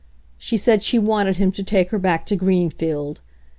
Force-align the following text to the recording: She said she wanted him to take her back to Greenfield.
She 0.39 0.57
said 0.57 0.81
she 0.81 0.97
wanted 0.97 1.37
him 1.37 1.51
to 1.51 1.61
take 1.61 1.91
her 1.91 1.99
back 1.99 2.25
to 2.25 2.35
Greenfield. 2.35 3.21